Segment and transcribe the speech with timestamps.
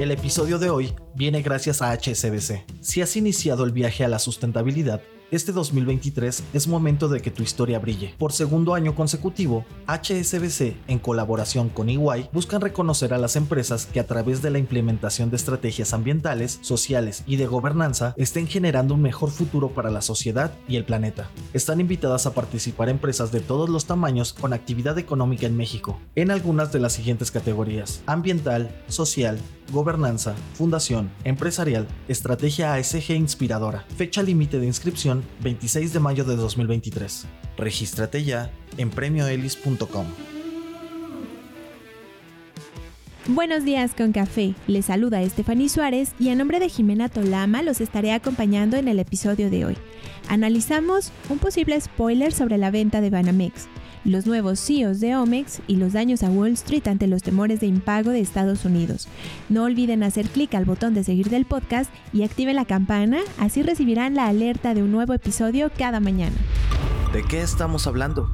[0.00, 2.64] El episodio de hoy viene gracias a HSBC.
[2.80, 7.42] Si has iniciado el viaje a la sustentabilidad, este 2023 es momento de que tu
[7.42, 8.14] historia brille.
[8.18, 14.00] Por segundo año consecutivo, HSBC, en colaboración con EY, buscan reconocer a las empresas que
[14.00, 19.02] a través de la implementación de estrategias ambientales, sociales y de gobernanza estén generando un
[19.02, 21.30] mejor futuro para la sociedad y el planeta.
[21.52, 26.30] Están invitadas a participar empresas de todos los tamaños con actividad económica en México, en
[26.30, 29.38] algunas de las siguientes categorías: ambiental, social,
[29.72, 33.84] gobernanza, fundación, empresarial, estrategia ASG inspiradora.
[33.96, 37.26] Fecha límite de inscripción 26 de mayo de 2023.
[37.56, 40.06] Regístrate ya en premioelis.com.
[43.28, 44.54] Buenos días con café.
[44.66, 48.98] Les saluda Estefany Suárez y a nombre de Jimena Tolama los estaré acompañando en el
[48.98, 49.76] episodio de hoy.
[50.28, 53.68] Analizamos un posible spoiler sobre la venta de Banamex
[54.04, 57.66] los nuevos CEOs de Omex y los daños a Wall Street ante los temores de
[57.66, 59.08] impago de Estados Unidos.
[59.48, 63.62] No olviden hacer clic al botón de seguir del podcast y activen la campana, así
[63.62, 66.36] recibirán la alerta de un nuevo episodio cada mañana.
[67.12, 68.28] ¿De qué estamos hablando?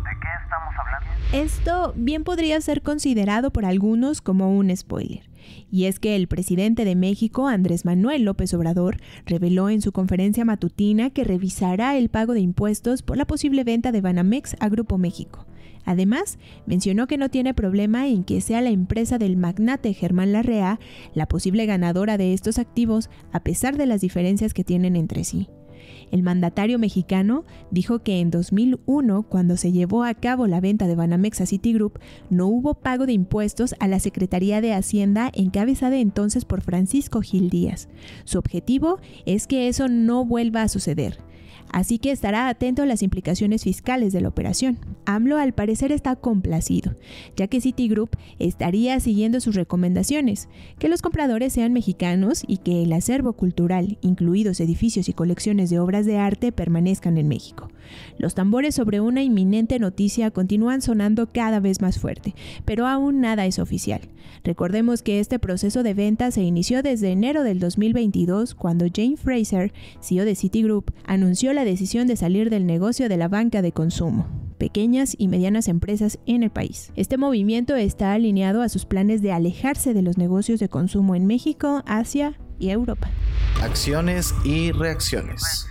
[1.33, 5.29] Esto bien podría ser considerado por algunos como un spoiler.
[5.71, 10.45] Y es que el presidente de México, Andrés Manuel López Obrador, reveló en su conferencia
[10.45, 14.99] matutina que revisará el pago de impuestos por la posible venta de Banamex a Grupo
[14.99, 15.47] México.
[15.87, 20.79] Además, mencionó que no tiene problema en que sea la empresa del magnate Germán Larrea
[21.15, 25.49] la posible ganadora de estos activos a pesar de las diferencias que tienen entre sí.
[26.11, 30.95] El mandatario mexicano dijo que en 2001, cuando se llevó a cabo la venta de
[30.95, 31.99] Banamex a Citigroup,
[32.31, 37.51] no hubo pago de impuestos a la Secretaría de Hacienda encabezada entonces por Francisco Gil
[37.51, 37.89] Díaz.
[38.25, 41.19] Su objetivo es que eso no vuelva a suceder
[41.73, 44.79] así que estará atento a las implicaciones fiscales de la operación.
[45.05, 46.95] AMLO al parecer está complacido,
[47.37, 52.93] ya que Citigroup estaría siguiendo sus recomendaciones, que los compradores sean mexicanos y que el
[52.93, 57.71] acervo cultural, incluidos edificios y colecciones de obras de arte, permanezcan en México.
[58.19, 62.35] Los tambores sobre una inminente noticia continúan sonando cada vez más fuerte,
[62.65, 64.01] pero aún nada es oficial.
[64.45, 69.73] Recordemos que este proceso de venta se inició desde enero del 2022 cuando Jane Fraser,
[70.01, 74.27] CEO de Citigroup, anunció la decisión de salir del negocio de la banca de consumo
[74.57, 76.91] pequeñas y medianas empresas en el país.
[76.97, 81.27] Este movimiento está alineado a sus planes de alejarse de los negocios de consumo en
[81.27, 83.11] México, Asia y Europa.
[83.63, 85.67] Acciones y reacciones.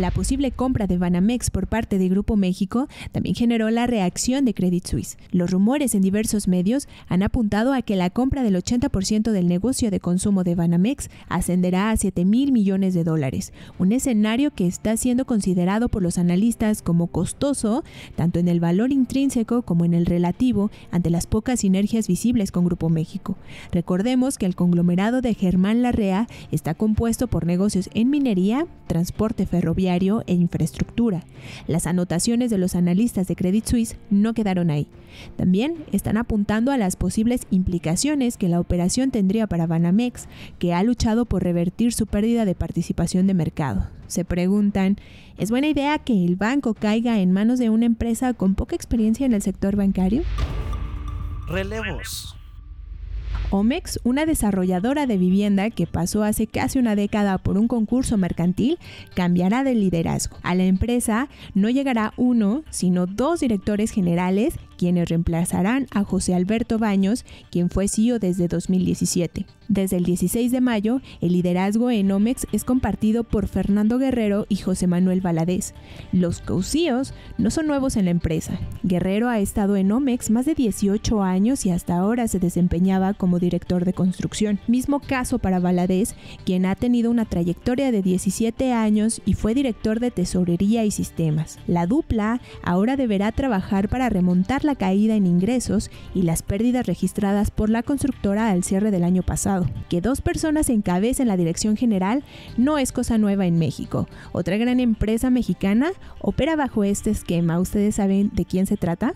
[0.00, 4.54] La posible compra de Banamex por parte de Grupo México también generó la reacción de
[4.54, 5.18] Credit Suisse.
[5.30, 9.90] Los rumores en diversos medios han apuntado a que la compra del 80% del negocio
[9.90, 14.96] de consumo de Banamex ascenderá a 7 mil millones de dólares, un escenario que está
[14.96, 17.84] siendo considerado por los analistas como costoso,
[18.16, 22.64] tanto en el valor intrínseco como en el relativo, ante las pocas sinergias visibles con
[22.64, 23.36] Grupo México.
[23.70, 29.89] Recordemos que el conglomerado de Germán Larrea está compuesto por negocios en minería, transporte ferroviario,
[30.26, 31.24] e infraestructura.
[31.66, 34.86] Las anotaciones de los analistas de Credit Suisse no quedaron ahí.
[35.36, 40.28] También están apuntando a las posibles implicaciones que la operación tendría para Banamex,
[40.58, 43.88] que ha luchado por revertir su pérdida de participación de mercado.
[44.06, 44.96] Se preguntan,
[45.38, 49.26] ¿es buena idea que el banco caiga en manos de una empresa con poca experiencia
[49.26, 50.22] en el sector bancario?
[51.48, 52.39] Relevos.
[53.50, 58.78] Omex, una desarrolladora de vivienda que pasó hace casi una década por un concurso mercantil,
[59.14, 60.36] cambiará de liderazgo.
[60.42, 66.78] A la empresa no llegará uno, sino dos directores generales quienes reemplazarán a José Alberto
[66.78, 69.44] Baños, quien fue CEO desde 2017.
[69.68, 74.56] Desde el 16 de mayo, el liderazgo en Omex es compartido por Fernando Guerrero y
[74.56, 75.74] José Manuel Valadez.
[76.12, 78.58] Los co-CEOs no son nuevos en la empresa.
[78.82, 83.38] Guerrero ha estado en Omex más de 18 años y hasta ahora se desempeñaba como
[83.38, 84.60] director de construcción.
[84.66, 86.14] Mismo caso para Valadez,
[86.46, 91.58] quien ha tenido una trayectoria de 17 años y fue director de tesorería y sistemas.
[91.66, 97.50] La dupla ahora deberá trabajar para remontar la caída en ingresos y las pérdidas registradas
[97.50, 99.68] por la constructora al cierre del año pasado.
[99.88, 102.24] Que dos personas encabecen la dirección general
[102.56, 104.08] no es cosa nueva en México.
[104.32, 107.60] Otra gran empresa mexicana opera bajo este esquema.
[107.60, 109.14] ¿Ustedes saben de quién se trata?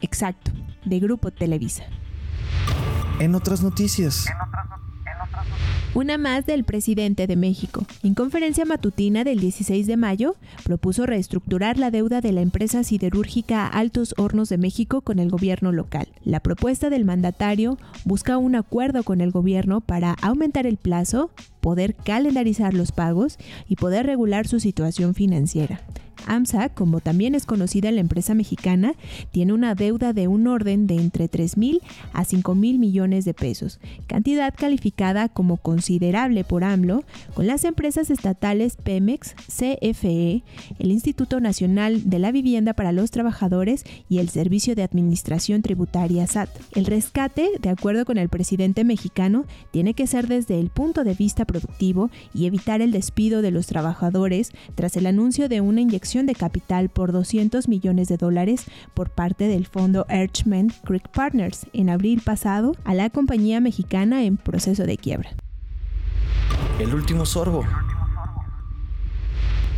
[0.00, 0.50] Exacto,
[0.84, 1.84] de Grupo Televisa.
[3.18, 4.26] En otras noticias.
[5.96, 7.86] Una más del presidente de México.
[8.02, 13.66] En conferencia matutina del 16 de mayo, propuso reestructurar la deuda de la empresa siderúrgica
[13.66, 16.08] Altos Hornos de México con el gobierno local.
[16.22, 21.30] La propuesta del mandatario busca un acuerdo con el gobierno para aumentar el plazo,
[21.62, 25.80] poder calendarizar los pagos y poder regular su situación financiera.
[26.26, 28.94] AMSA, como también es conocida la empresa mexicana,
[29.32, 31.80] tiene una deuda de un orden de entre 3 mil
[32.12, 38.10] a 5 mil millones de pesos, cantidad calificada como considerable por AMLO, con las empresas
[38.10, 40.42] estatales Pemex, CFE,
[40.78, 46.26] el Instituto Nacional de la Vivienda para los Trabajadores y el Servicio de Administración Tributaria
[46.26, 46.50] SAT.
[46.74, 51.14] El rescate, de acuerdo con el presidente mexicano, tiene que ser desde el punto de
[51.14, 56.15] vista productivo y evitar el despido de los trabajadores tras el anuncio de una inyección
[56.24, 58.64] de capital por 200 millones de dólares
[58.94, 64.38] por parte del fondo Archman Creek Partners en abril pasado a la compañía mexicana en
[64.38, 65.28] proceso de quiebra.
[66.78, 67.64] El último sorbo.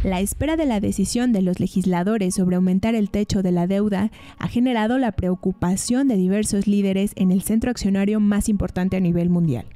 [0.04, 4.12] La espera de la decisión de los legisladores sobre aumentar el techo de la deuda
[4.38, 9.28] ha generado la preocupación de diversos líderes en el centro accionario más importante a nivel
[9.28, 9.66] mundial.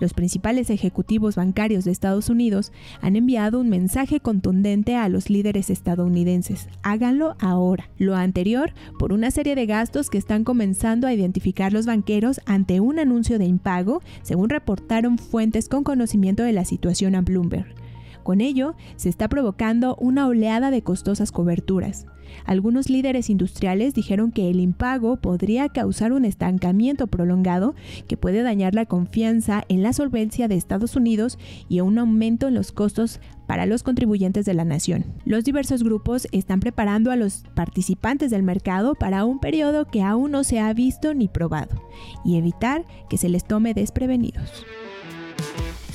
[0.00, 5.70] Los principales ejecutivos bancarios de Estados Unidos han enviado un mensaje contundente a los líderes
[5.70, 6.68] estadounidenses.
[6.82, 7.90] Háganlo ahora.
[7.98, 12.80] Lo anterior por una serie de gastos que están comenzando a identificar los banqueros ante
[12.80, 17.83] un anuncio de impago, según reportaron fuentes con conocimiento de la situación a Bloomberg.
[18.24, 22.06] Con ello, se está provocando una oleada de costosas coberturas.
[22.46, 27.74] Algunos líderes industriales dijeron que el impago podría causar un estancamiento prolongado
[28.08, 31.38] que puede dañar la confianza en la solvencia de Estados Unidos
[31.68, 35.04] y un aumento en los costos para los contribuyentes de la nación.
[35.26, 40.30] Los diversos grupos están preparando a los participantes del mercado para un periodo que aún
[40.30, 41.82] no se ha visto ni probado
[42.24, 44.64] y evitar que se les tome desprevenidos.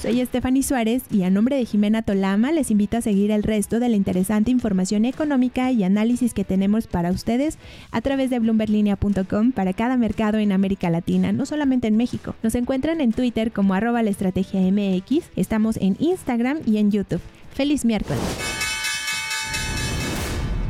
[0.01, 3.81] Soy Stephanie Suárez y a nombre de Jimena Tolama les invito a seguir el resto
[3.81, 7.57] de la interesante información económica y análisis que tenemos para ustedes
[7.91, 12.33] a través de bloomberlinia.com para cada mercado en América Latina, no solamente en México.
[12.43, 17.21] Nos encuentran en Twitter como arroba la estrategia MX, estamos en Instagram y en YouTube.
[17.53, 18.23] Feliz miércoles.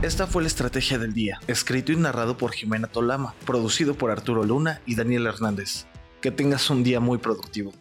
[0.02, 4.44] Esta fue la estrategia del día, escrito y narrado por Jimena Tolama, producido por Arturo
[4.44, 5.86] Luna y Daniel Hernández.
[6.20, 7.74] Que tengas un día muy productivo.